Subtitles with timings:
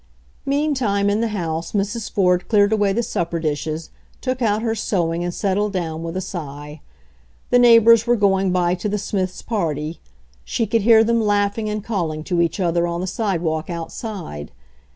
[0.47, 2.09] Meantime, in the house Mrs.
[2.09, 6.21] Ford cleared away the supper dishes, took out her sewing and settled down with a
[6.21, 6.81] sigh.
[7.51, 9.99] The neighbors were going by to the Smiths' party.
[10.43, 14.49] She could hear them laughing and calling to each other on the sidewalk outside.